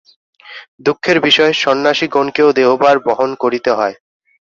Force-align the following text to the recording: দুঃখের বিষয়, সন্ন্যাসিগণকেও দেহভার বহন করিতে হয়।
দুঃখের 0.85 1.17
বিষয়, 1.21 1.53
সন্ন্যাসিগণকেও 1.63 2.49
দেহভার 2.57 2.95
বহন 3.07 3.29
করিতে 3.43 3.71
হয়। 3.71 3.95